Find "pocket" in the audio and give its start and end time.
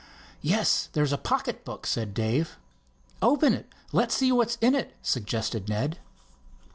1.19-1.63